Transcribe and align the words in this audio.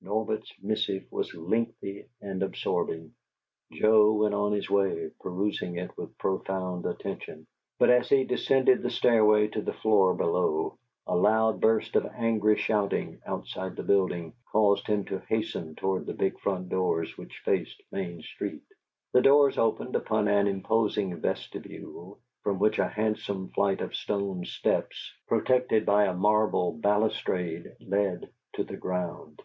Norbert's 0.00 0.54
missive 0.62 1.04
was 1.10 1.34
lengthy 1.34 2.06
and 2.22 2.42
absorbing; 2.42 3.12
Joe 3.72 4.12
went 4.12 4.32
on 4.34 4.52
his 4.52 4.70
way, 4.70 5.10
perusing 5.20 5.76
it 5.76 5.94
with 5.98 6.16
profound 6.16 6.86
attention; 6.86 7.46
but 7.78 7.90
as 7.90 8.08
he 8.08 8.24
descended 8.24 8.80
the 8.80 8.90
stairway 8.90 9.48
to 9.48 9.60
the 9.60 9.72
floor 9.72 10.14
below, 10.14 10.78
a 11.06 11.14
loud 11.16 11.60
burst 11.60 11.94
of 11.96 12.06
angry 12.06 12.56
shouting, 12.56 13.20
outside 13.26 13.76
the 13.76 13.82
building, 13.82 14.32
caused 14.50 14.86
him 14.86 15.04
to 15.06 15.18
hasten 15.28 15.74
toward 15.74 16.06
the 16.06 16.14
big 16.14 16.38
front 16.40 16.68
doors 16.70 17.18
which 17.18 17.42
faced 17.44 17.82
Main 17.92 18.22
Street. 18.22 18.62
The 19.12 19.20
doors 19.20 19.58
opened 19.58 19.94
upon 19.96 20.28
an 20.28 20.46
imposing 20.46 21.14
vestibule, 21.20 22.20
from 22.44 22.58
which 22.58 22.78
a 22.78 22.88
handsome 22.88 23.50
flight 23.50 23.80
of 23.82 23.94
stone 23.96 24.44
steps, 24.46 25.12
protected 25.26 25.84
by 25.84 26.04
a 26.04 26.14
marble 26.16 26.72
balustrade, 26.72 27.74
led 27.80 28.30
to 28.54 28.62
the 28.64 28.76
ground. 28.76 29.42